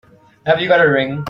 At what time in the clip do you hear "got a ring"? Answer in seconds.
0.67-1.19